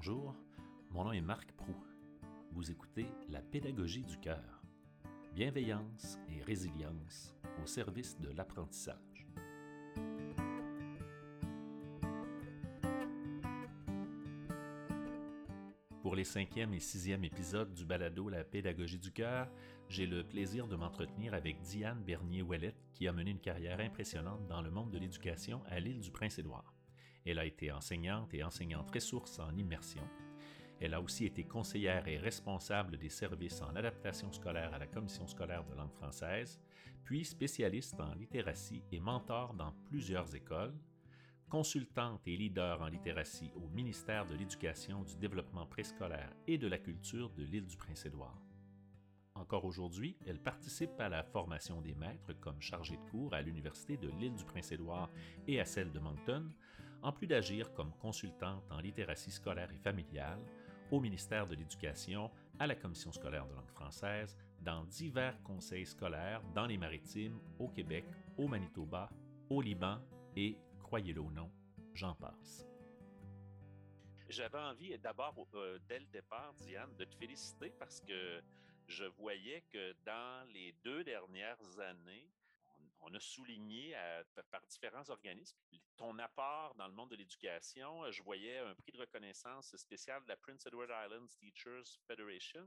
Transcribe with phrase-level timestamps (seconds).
[0.00, 0.32] Bonjour,
[0.92, 1.74] mon nom est Marc Prou.
[2.52, 4.62] Vous écoutez La pédagogie du cœur.
[5.34, 9.26] Bienveillance et résilience au service de l'apprentissage.
[16.00, 19.50] Pour les cinquième et sixième épisodes du balado La pédagogie du cœur,
[19.88, 24.62] j'ai le plaisir de m'entretenir avec Diane Bernier-Ouellette qui a mené une carrière impressionnante dans
[24.62, 26.77] le monde de l'éducation à l'île du Prince-Édouard.
[27.28, 30.02] Elle a été enseignante et enseignante ressource en immersion.
[30.80, 35.26] Elle a aussi été conseillère et responsable des services en adaptation scolaire à la Commission
[35.26, 36.58] scolaire de langue française,
[37.04, 40.74] puis spécialiste en littératie et mentor dans plusieurs écoles,
[41.50, 46.78] consultante et leader en littératie au ministère de l'Éducation, du Développement préscolaire et de la
[46.78, 48.40] Culture de l'île du Prince-Édouard.
[49.34, 53.98] Encore aujourd'hui, elle participe à la formation des maîtres comme chargée de cours à l'Université
[53.98, 55.10] de l'île du Prince-Édouard
[55.46, 56.48] et à celle de Moncton,
[57.02, 60.40] en plus d'agir comme consultante en littératie scolaire et familiale
[60.90, 66.42] au ministère de l'Éducation, à la Commission scolaire de langue française, dans divers conseils scolaires
[66.54, 68.04] dans les maritimes, au Québec,
[68.36, 69.10] au Manitoba,
[69.50, 70.00] au Liban
[70.36, 71.50] et, croyez-le ou non,
[71.94, 72.66] j'en passe.
[74.28, 78.42] J'avais envie d'abord, euh, dès le départ, Diane, de te féliciter parce que
[78.86, 82.28] je voyais que dans les deux dernières années,
[83.00, 83.96] on, a souligné
[84.50, 85.58] par différents organismes
[85.98, 88.10] ton apport dans le monde de l'éducation.
[88.10, 92.66] Je voyais un prix de reconnaissance spécial de la Prince Edward Islands Teachers Federation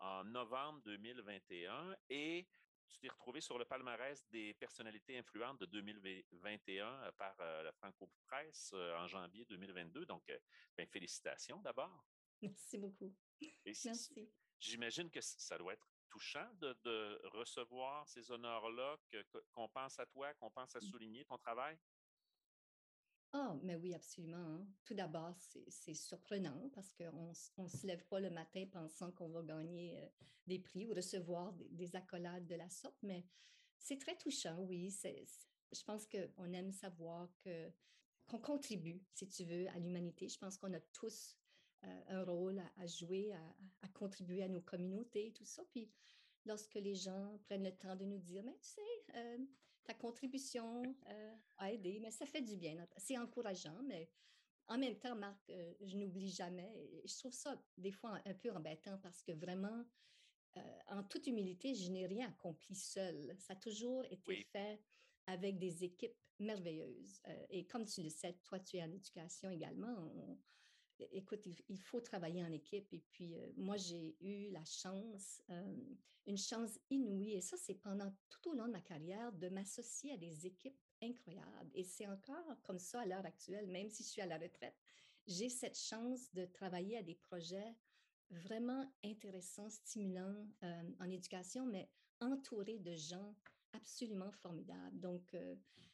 [0.00, 2.46] en novembre 2021 et
[2.88, 8.10] tu t'es retrouvé sur le palmarès des personnalités influentes de 2021 par euh, la Franco
[8.26, 10.06] Presse euh, en janvier 2022.
[10.06, 10.38] Donc, euh,
[10.76, 12.06] ben, félicitations d'abord.
[12.40, 13.14] Merci beaucoup.
[13.64, 14.30] Merci.
[14.60, 18.96] J'imagine que ça doit être touchant de, recevoir ces honneurs-là,
[19.52, 20.82] qu'on pense à toi, qu'on pense à mmh.
[20.82, 21.78] souligner ton travail?
[23.32, 24.36] Ah, mais oui, absolument.
[24.38, 24.66] Hein.
[24.84, 25.36] Tout d'abord,
[25.68, 30.08] c'est surprenant parce qu'on ne se lève pas le matin pensant qu'on va gagner euh,
[30.46, 33.26] des prix ou recevoir des, accolades de la sorte, mais
[33.78, 34.90] c'est très touchant, oui.
[34.90, 37.28] je pense qu'on aime savoir
[38.26, 40.28] qu'on contribue, si tu veux, à l'humanité.
[40.28, 41.36] Je pense qu'on a tous
[41.84, 43.32] euh, un rôle à, jouer,
[43.77, 45.62] à, contribuer à nos communautés et tout ça.
[45.70, 45.90] Puis
[46.46, 49.38] lorsque les gens prennent le temps de nous dire, mais tu sais, euh,
[49.84, 52.86] ta contribution euh, a aidé, mais ça fait du bien.
[52.96, 54.10] C'est encourageant, mais
[54.68, 55.50] en même temps, Marc,
[55.80, 56.70] je n'oublie jamais.
[57.06, 59.82] Je trouve ça des fois un peu embêtant parce que vraiment,
[60.88, 63.34] en toute humilité, je n'ai rien accompli seul.
[63.38, 64.78] Ça a toujours été fait
[65.26, 67.22] avec des équipes merveilleuses.
[67.48, 69.96] et comme tu le sais, toi, tu es en éducation également.
[70.14, 70.38] On,
[71.12, 72.92] écoute, il, faut travailler en équipe.
[72.92, 75.76] Et puis, euh, moi, j'ai eu la chance, euh,
[76.26, 80.12] une chance inouïe, et ça, c'est pendant tout au long de ma carrière, de m'associer
[80.12, 81.70] à des équipes incroyables.
[81.74, 84.76] Et c'est encore comme ça à l'heure actuelle, même si je suis à la retraite.
[85.26, 87.76] J'ai cette chance de travailler à des projets
[88.30, 93.34] vraiment intéressants, stimulants euh, en éducation, mais entourés de gens
[93.72, 94.98] absolument formidable.
[94.98, 95.34] Donc,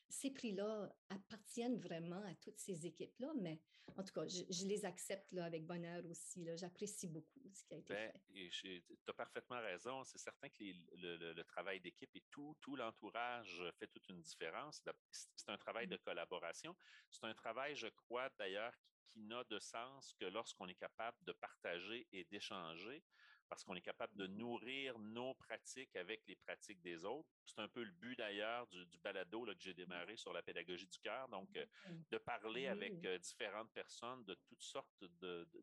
[0.08, 3.60] ces prix-là appartiennent vraiment à toutes ces équipes-là, mais
[3.96, 6.46] en tout cas, je, les accepte là, avec bonheur aussi.
[6.56, 8.50] J'apprécie beaucoup ce qui a été ben, fait.
[8.50, 10.02] Tu as parfaitement raison.
[10.04, 10.64] C'est certain que
[10.94, 14.82] le, travail d'équipe et tout, tout l'entourage fait toute une différence.
[15.10, 16.00] C'est un travail de mm.
[16.00, 16.74] collaboration.
[17.10, 18.74] C'est un travail, je crois, d'ailleurs,
[19.06, 23.02] qui n'a de sens que lorsqu'on est capable de partager et d'échanger
[23.48, 27.28] parce qu'on est capable de nourrir nos pratiques avec les pratiques des autres.
[27.44, 30.98] C'est un peu le but d'ailleurs du, balado que j'ai démarré sur la pédagogie du
[30.98, 31.66] cœur, donc euh,
[32.10, 35.04] de parler avec euh, différentes personnes de toutes sortes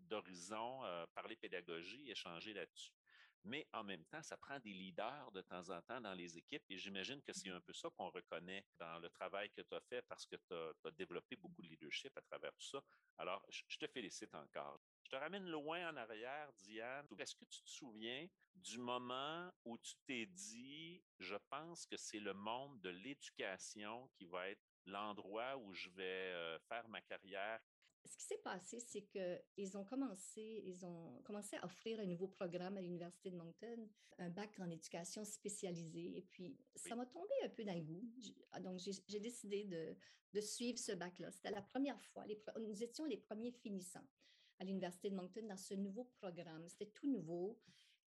[0.02, 2.94] d'horizons, euh, parler pédagogie, échanger là-dessus.
[3.44, 6.64] Mais en même temps, ça prend des leaders de temps en temps dans les équipes
[6.70, 9.82] et j'imagine que c'est un peu ça qu'on reconnaît dans le travail que tu as
[9.82, 12.82] fait parce que tu as, développé beaucoup de leadership à travers tout ça.
[13.18, 14.80] Alors, je te félicite encore.
[15.04, 17.08] Je te ramène loin en arrière, Diane.
[17.18, 22.20] Est-ce que tu te souviens du moment où tu t'es dit, je pense que c'est
[22.20, 26.04] le monde de l'éducation qui va être l'endroit où je vais
[26.34, 27.60] euh, faire ma carrière.
[28.06, 32.28] Ce qui s'est passé, c'est qu'ils ont commencé, ils ont commencé à offrir un nouveau
[32.28, 33.88] programme à l'Université de Moncton,
[34.18, 36.18] un bac en éducation spécialisée.
[36.18, 38.04] Et puis, ça m'a tombé un peu d'un goût.
[38.62, 39.96] Donc, j'ai décidé de,
[40.34, 41.32] de, suivre ce bac-là.
[41.32, 42.26] C'était la première fois.
[42.26, 44.08] Les, nous étions les premiers finissants
[44.60, 46.68] à l'Université de Moncton dans ce nouveau programme.
[46.70, 47.60] C'était tout nouveau.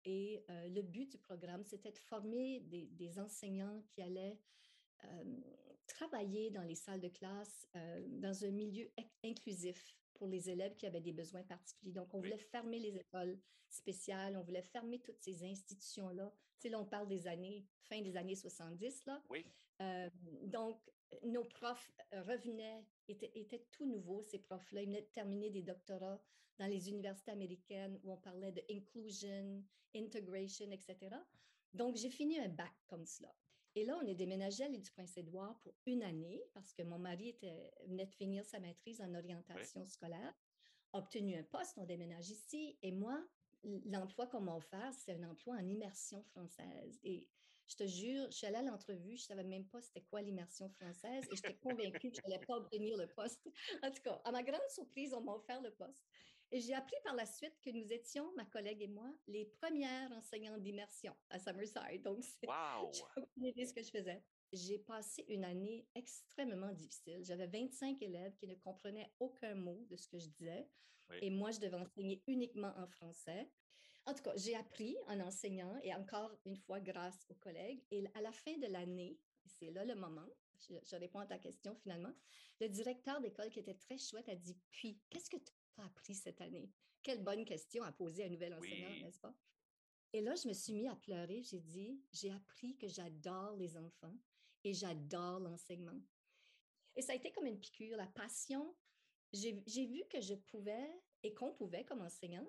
[0.05, 4.38] Et euh, le but du programme, c'était de former des, enseignants qui allaient
[5.05, 5.25] euh,
[5.87, 8.91] travailler dans les salles de classe euh, dans un milieu
[9.23, 11.93] inclusif pour les élèves qui avaient des besoins particuliers.
[11.93, 16.33] Donc, on voulait fermer les écoles spéciales, on voulait fermer toutes ces institutions-là.
[16.61, 19.23] Tu sais, là, on parle des années, fin des années 70, là.
[19.31, 19.45] Oui.
[20.45, 20.81] donc,
[21.25, 24.83] nos profs revenaient, étaient, étaient tout nouveaux, ces profs-là.
[24.83, 26.23] Ils venaient de terminer des doctorats
[26.59, 29.65] dans les universités américaines où on parlait de inclusion,
[29.95, 31.17] integration, etc.
[31.73, 33.35] Donc, j'ai fini un bac comme cela.
[33.75, 36.99] Et là, on est déménagé à l'île du Prince-Édouard pour une année parce que mon
[36.99, 40.35] mari était, venait de finir sa maîtrise en orientation scolaire,
[40.93, 42.79] obtenu un poste, on déménage ici.
[42.82, 43.21] Et moi,
[43.85, 47.00] l'emploi qu'on m'a offert, c'est un emploi en immersion française.
[47.03, 47.26] Et
[47.67, 50.21] je te jure, je suis allée à l'entrevue, je ne savais même pas c'était quoi
[50.21, 53.43] l'immersion française et j'étais convaincue que je n'allais pas obtenir le poste.
[53.82, 56.05] En tout cas, à ma grande surprise, on m'a offert le poste.
[56.50, 60.12] Et j'ai appris par la suite que nous étions, ma collègue et moi, les premières
[60.12, 62.02] enseignantes d'immersion à Summerside.
[62.02, 62.91] Donc, wow.
[63.56, 64.23] j'ai ce que je faisais.
[64.52, 67.25] J'ai passé une année extrêmement difficile.
[67.25, 70.69] J'avais 25 élèves qui ne comprenaient aucun mot de ce que je disais.
[71.20, 73.50] Et moi, je devais enseigner uniquement en français.
[74.06, 77.82] En tout cas, j'ai appris en enseignant et encore une fois grâce aux collègues.
[77.90, 80.29] Et à la fin de l'année, c'est là le moment,
[80.69, 82.12] je, je, réponds à ta question finalement,
[82.61, 85.52] le directeur d'école qui était très chouette a dit, puis, qu'est-ce que tu
[85.82, 86.71] appris cette année?
[87.03, 89.35] Quelle bonne question à poser à un nouvel enseignant, n'est-ce pas?
[90.12, 91.43] Et là, je me suis mis à pleurer.
[91.43, 94.17] J'ai dit, j'ai appris que j'adore les enfants
[94.62, 96.00] et j'adore l'enseignement.
[96.97, 98.75] Et ça a été comme une piqûre, la passion.
[99.32, 102.47] J'ai vu que je pouvais et qu'on pouvait, comme enseignant,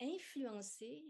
[0.00, 1.06] influencer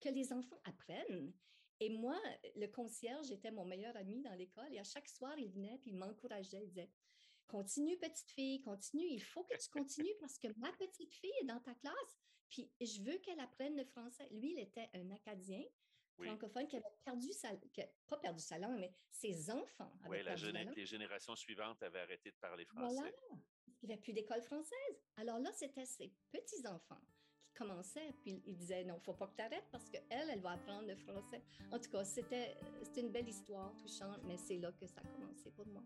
[0.00, 1.32] que les enfants apprennent.
[1.78, 2.18] Et moi,
[2.56, 5.90] le concierge était mon meilleur ami dans l'école et à chaque soir, il venait et
[5.90, 6.62] il m'encourageait.
[6.62, 6.90] Il disait
[7.50, 9.06] Continue, petite fille, continue.
[9.08, 12.18] Il faut que tu continues parce que ma petite fille est dans ta classe.
[12.48, 14.28] Puis je veux qu'elle apprenne le français.
[14.30, 15.62] Lui, il était un Acadien
[16.22, 19.92] francophone qui avait perdu sa, qui pas perdu sa langue, mais ses enfants.
[20.08, 22.94] Oui, la les générations suivantes avaient arrêté de parler français.
[22.94, 23.12] Voilà.
[23.82, 25.02] Il n'y avait plus d'école française.
[25.16, 27.00] Alors là, c'était ses petits-enfants
[27.42, 30.30] qui commençaient, puis il disait non, il ne faut pas que tu arrêtes parce qu'elle,
[30.30, 31.42] elle va apprendre le français.
[31.72, 32.56] En tout cas, c'était
[32.96, 35.82] une belle histoire touchante, mais c'est là que ça a commencé pour moi.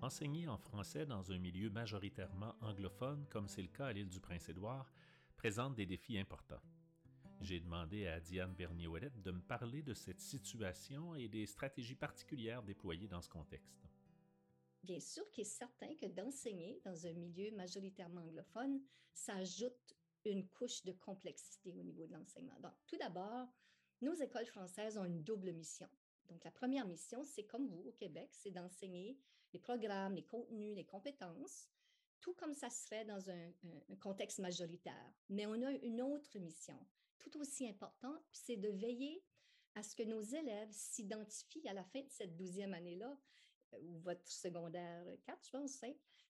[0.00, 4.20] Enseigner en français dans un milieu majoritairement anglophone, comme c'est le cas à l'île du
[4.20, 4.92] Prince-Édouard,
[5.36, 6.62] présente des défis importants.
[7.40, 12.62] J'ai demandé à Diane Bernier-Ouellette de me parler de cette situation et des stratégies particulières
[12.62, 13.88] déployées dans ce contexte.
[14.84, 18.80] Bien sûr qu'il est certain que d'enseigner dans un milieu majoritairement anglophone,
[19.12, 22.60] ça ajoute une couche de complexité au niveau de l'enseignement.
[22.60, 23.48] Donc, tout d'abord,
[24.00, 25.88] nos écoles françaises ont une double mission.
[26.28, 29.18] Donc, la première mission, c'est comme vous au Québec, c'est d'enseigner
[29.52, 31.68] les programmes, les contenus, les compétences,
[32.20, 33.52] tout comme ça serait dans un,
[34.00, 35.12] contexte majoritaire.
[35.28, 36.78] Mais on a une autre mission,
[37.18, 39.24] tout aussi importante, c'est de veiller
[39.74, 43.16] à ce que nos élèves s'identifient à la fin de cette douzième année-là,
[43.74, 45.80] euh, ou votre secondaire 4, je pense,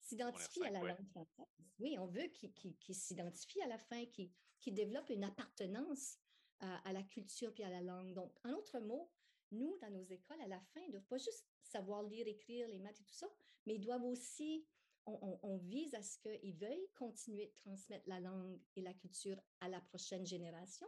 [0.00, 1.46] s'identifient à la langue française.
[1.78, 6.18] Oui, on veut qu'ils s'identifient à la fin, qu'ils développent une appartenance
[6.60, 8.12] à, à, la culture puis à la langue.
[8.14, 9.10] Donc, en autre mot,
[9.52, 12.68] nous, dans nos écoles, à la fin, ils ne doivent pas juste savoir lire, écrire,
[12.68, 13.28] les maths et tout ça,
[13.66, 14.66] mais ils doivent aussi,
[15.06, 19.68] on, vise à ce qu'ils veuillent continuer de transmettre la langue et la culture à
[19.68, 20.86] la prochaine génération,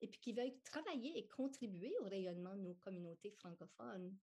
[0.00, 4.16] et puis qu'ils veuillent travailler et contribuer au rayonnement de nos communautés francophones.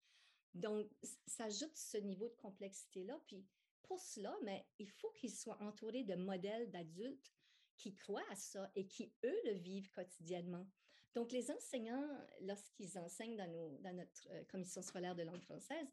[0.54, 0.90] Donc,
[1.28, 3.20] ça ajoute ce niveau de complexité-là.
[3.28, 3.46] Puis
[3.84, 7.34] pour cela, mais il faut qu'ils soient entourés de modèles d'adultes
[7.78, 10.66] qui croient à ça et qui, eux, le vivent quotidiennement.
[11.16, 12.08] Donc, les enseignants,
[12.42, 15.88] lorsqu'ils enseignent dans, notre euh, commission scolaire de langue française,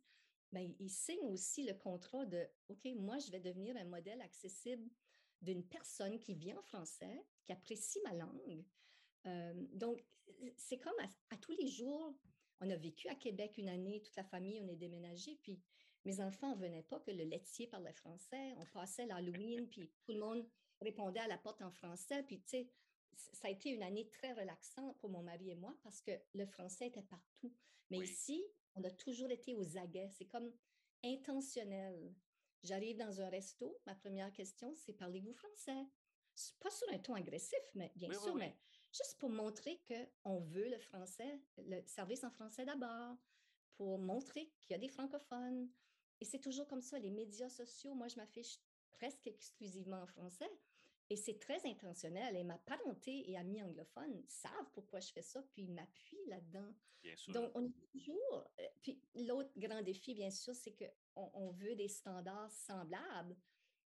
[0.52, 4.90] bien, ils signent aussi le contrat de OK, moi, je vais devenir un modèle accessible
[5.40, 8.64] d'une personne qui vit en français, qui apprécie ma langue.
[9.26, 10.05] Euh, donc,
[10.56, 10.98] c'est comme
[11.31, 12.14] à, tous les jours,
[12.60, 15.60] on a vécu à Québec une année, toute la famille, on est déménagé, puis
[16.05, 18.55] mes enfants ne venaient pas que le laitier parlait français.
[18.58, 20.44] On passait l'Halloween, puis tout le monde
[20.81, 22.24] répondait à la porte en français.
[22.24, 22.70] Puis, tu sais,
[23.16, 26.46] ça a été une année très relaxante pour mon mari et moi parce que le
[26.46, 27.52] français était partout.
[27.90, 28.42] Mais ici,
[28.74, 30.08] on a toujours été aux aguets.
[30.10, 30.52] C'est comme
[31.04, 32.14] intentionnel.
[32.62, 35.86] J'arrive dans un resto, ma première question, c'est parlez-vous français?
[36.60, 38.56] Pas sur un ton agressif, mais bien sûr, mais
[38.92, 39.82] juste pour montrer
[40.22, 43.16] qu'on veut le français, le service en français d'abord,
[43.76, 45.69] pour montrer qu'il y a des francophones.
[46.20, 46.98] Et c'est toujours comme ça.
[46.98, 48.60] Les médias sociaux, moi, je m'affiche
[48.92, 50.50] presque exclusivement en français
[51.11, 52.37] et c'est très intentionnel.
[52.37, 56.75] Et ma parenté et amis anglophones savent pourquoi je fais ça, puis ils m'appuient là-dedans.
[57.29, 58.49] Donc, on est toujours.
[58.61, 63.37] Euh, puis l'autre grand défi, bien sûr, c'est qu'on on veut des standards semblables.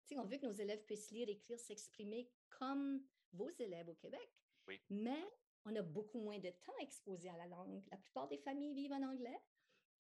[0.05, 3.03] Tu sais, on veut que nos élèves puissent lire, écrire, s'exprimer comme
[3.33, 4.29] vos élèves au Québec.
[4.89, 5.23] Mais
[5.65, 7.83] on a beaucoup moins de temps exposé à la langue.
[7.91, 9.39] La plupart des familles vivent en anglais.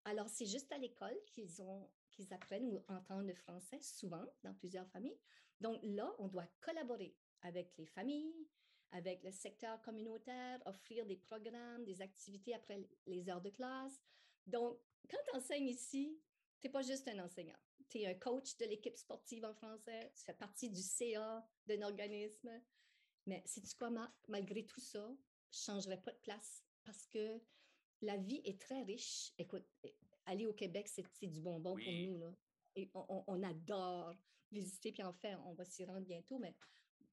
[0.05, 5.19] Alors, c'est juste à l'école qu'ils apprennent ou entendent le français, souvent dans plusieurs familles.
[5.59, 8.47] Donc là, on doit collaborer avec les familles,
[8.91, 14.01] avec le secteur communautaire, offrir des programmes, des activités après les heures de classe.
[14.47, 14.79] Donc,
[15.09, 16.19] quand tu enseignes ici,
[16.59, 17.57] tu n'es pas juste un enseignant.
[17.89, 21.81] Tu es un coach de l'équipe sportive en français, tu fais partie du CA d'un
[21.83, 22.49] organisme.
[23.27, 23.91] Mais si tu quoi,
[24.27, 25.07] malgré tout ça,
[25.51, 27.39] je ne changerai pas de place parce que
[28.01, 29.33] la vie est très riche.
[29.37, 29.65] Écoute,
[30.25, 32.17] aller au Québec, c'est du bonbon pour nous.
[32.17, 32.33] Là.
[32.75, 34.13] Et on, adore
[34.51, 36.55] visiter, puis en fait, on va s'y rendre bientôt, mais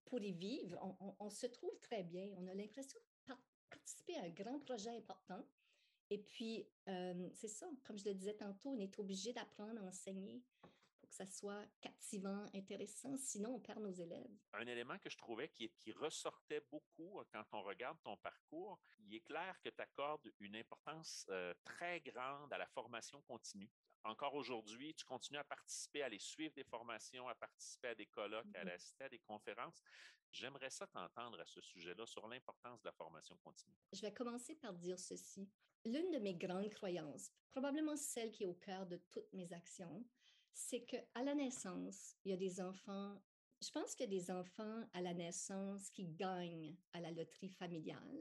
[0.04, 0.78] pour y vivre,
[1.18, 2.32] on, se trouve très bien.
[2.36, 3.34] On a l'impression de
[3.70, 5.44] participer à un grand projet important.
[6.10, 9.84] Et puis, euh, c'est ça, comme je le disais tantôt, on est obligé d'apprendre à
[9.84, 10.42] enseigner
[11.18, 14.30] ça soit captivant, intéressant, sinon on perd nos élèves.
[14.52, 18.78] Un élément que je trouvais qui, qui ressortait beaucoup euh, quand on regarde ton parcours,
[19.00, 23.68] il est clair que tu accordes une importance euh, très grande à la formation continue
[24.04, 28.06] encore aujourd'hui, tu continues à participer, à aller suivre des formations, à participer à des
[28.06, 28.74] colloques, à mm-hmm.
[28.74, 29.82] assister à des conférences.
[30.30, 33.74] J'aimerais ça t'entendre à ce sujet-là sur l'importance de la formation continue.
[33.92, 35.50] Je vais commencer par dire ceci.
[35.84, 40.04] L'une de mes grandes croyances, probablement celle qui est au cœur de toutes mes actions,
[40.58, 43.16] c'est qu'à la naissance, il y a des enfants,
[43.62, 47.48] je pense qu'il y a des enfants à la naissance qui gagnent à la loterie
[47.48, 48.20] familiale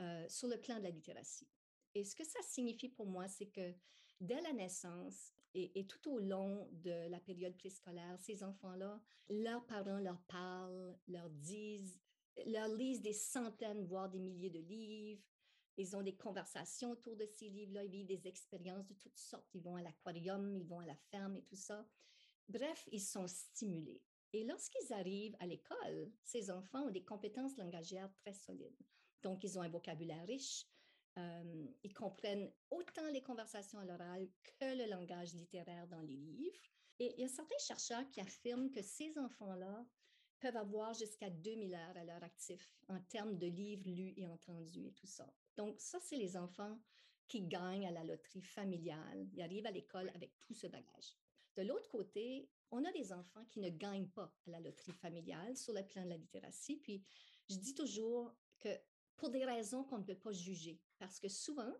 [0.00, 1.48] euh, sur le plan de la littératie.
[1.94, 3.74] Et ce que ça signifie pour moi, c'est que
[4.20, 9.98] dès la naissance et, tout au long de la période préscolaire, ces enfants-là, leurs parents
[9.98, 11.98] leur parlent, leur disent,
[12.44, 15.24] leur lisent des centaines, voire des milliers de livres.
[15.76, 19.54] Ils ont des conversations autour de ces livres-là, ils vivent des expériences de toutes sortes.
[19.54, 21.86] Ils vont à l'aquarium, ils vont à la ferme et tout ça.
[22.48, 24.02] Bref, ils sont stimulés.
[24.32, 28.76] Et lorsqu'ils arrivent à l'école, ces enfants ont des compétences langagières très solides.
[29.22, 30.66] Donc, ils ont un vocabulaire riche,
[31.18, 36.60] euh, ils comprennent autant les conversations à l'oral que le langage littéraire dans les livres.
[36.98, 39.86] Et il y a certains chercheurs qui affirment que ces enfants-là
[40.40, 44.86] peuvent avoir jusqu'à 2000 heures à leur actif en termes de livres lus et entendus
[44.86, 45.26] et tout ça.
[45.56, 46.78] Donc, ça, c'est les enfants
[47.28, 49.28] qui gagnent à la loterie familiale.
[49.32, 51.16] Ils arrivent à l'école avec tout ce bagage.
[51.56, 55.56] De l'autre côté, on a des enfants qui ne gagnent pas à la loterie familiale
[55.56, 56.76] sur le plan de la littératie.
[56.76, 57.02] Puis,
[57.48, 58.68] je dis toujours que
[59.16, 60.80] pour des raisons qu'on ne peut pas juger.
[60.98, 61.72] Parce que souvent,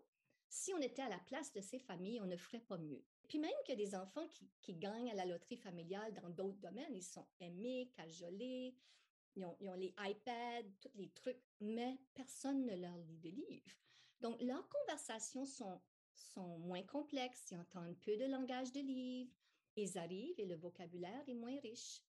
[0.49, 3.03] si on était à la place de ces familles, on ne ferait pas mieux.
[3.27, 4.27] Puis même que des enfants
[4.61, 8.75] qui, gagnent à la loterie familiale dans d'autres domaines, ils sont aimés, cajolés,
[9.35, 13.71] ils ont, les iPads, tous les trucs, mais personne ne leur lit de livres.
[14.21, 15.79] Donc, leurs conversations sont,
[16.15, 19.31] sont moins complexes, ils entendent peu de langage de livres,
[19.75, 22.01] ils arrivent et le vocabulaire est moins riche.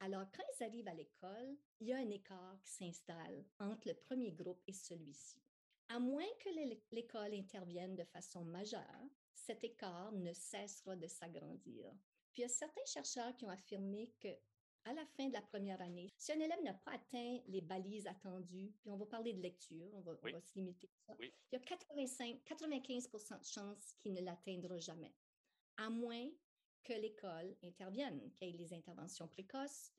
[0.00, 3.94] Alors, quand ils arrivent à l'école, il y a un écart qui s'installe entre le
[3.94, 5.42] premier groupe et celui-ci.
[5.88, 6.50] À moins que
[6.92, 11.90] l'école intervienne de façon majeure, cet écart ne cessera de s'agrandir.
[12.30, 14.28] Puis il y a certains chercheurs qui ont affirmé que
[14.84, 18.06] à la fin de la première année, si un élève n'a pas atteint les balises
[18.06, 21.56] attendues, puis on va parler de lecture, on va, se limiter à ça, il y
[21.56, 25.14] a 85, 95 de chances qu'il ne l'atteindra jamais,
[25.76, 26.28] à moins
[26.84, 29.92] que l'école intervienne, qu'il y ait les interventions précoces.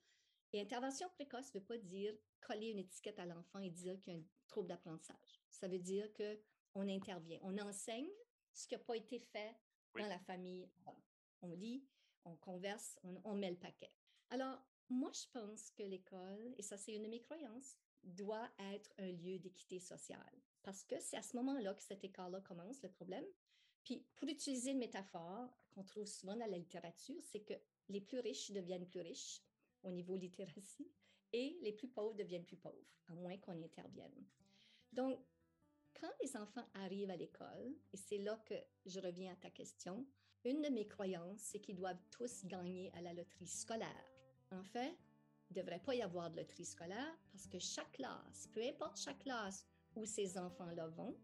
[0.51, 4.13] Et intervention précoce ne veut pas dire coller une étiquette à l'enfant et dire qu'il
[4.13, 5.43] y a un trouble d'apprentissage.
[5.51, 8.09] Ça veut dire qu'on intervient, on enseigne
[8.53, 9.55] ce qui n'a pas été fait
[9.98, 10.67] dans la famille.
[11.41, 11.86] On lit,
[12.25, 13.91] on converse, on, met le paquet.
[14.29, 14.59] Alors,
[14.89, 19.12] moi, je pense que l'école, et ça c'est une de mes croyances, doit être un
[19.12, 20.41] lieu d'équité sociale.
[20.63, 23.25] Parce que c'est à ce moment-là que cet écart-là commence, le problème.
[23.84, 27.53] Puis, pour utiliser une métaphore qu'on trouve souvent dans la littérature, c'est que
[27.88, 29.41] les plus riches deviennent plus riches
[29.84, 30.91] au niveau littératie
[31.34, 34.25] et les plus pauvres deviennent plus pauvres, à moins qu'on intervienne.
[34.91, 35.19] Donc,
[36.00, 38.55] quand les enfants arrivent à l'école, et c'est là que
[38.86, 40.08] je reviens à ta question,
[40.46, 44.18] une de mes croyances, c'est qu'ils doivent tous gagner à la loterie scolaire.
[44.51, 44.98] En fait,
[45.50, 49.00] il ne devrait pas y avoir de loterie scolaire parce que chaque classe, peu importe
[49.00, 49.65] chaque classe
[49.96, 51.15] où ces enfants-là vont,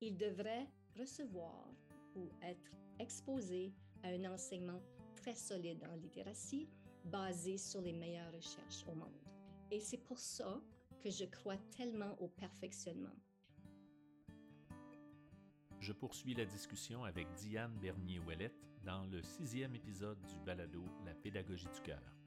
[0.00, 1.68] ils devraient recevoir
[2.14, 4.80] ou être exposés à un enseignement
[5.16, 6.68] très solide en littératie
[7.04, 9.20] basé sur les meilleures recherches au monde.
[9.70, 10.60] Et c'est pour ça
[11.00, 13.16] que je crois tellement au perfectionnement.
[15.80, 21.68] Je poursuis la discussion avec Diane Bernier-Ouellette dans le sixième épisode du balado La pédagogie
[21.74, 22.21] du cœur.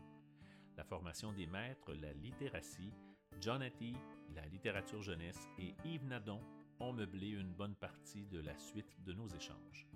[0.77, 2.91] La formation des maîtres, la littératie,
[3.39, 3.95] John Hattie,
[4.33, 6.41] la littérature jeunesse et Yves Nadon
[6.79, 9.87] ont meublé une bonne partie de la suite de nos échanges.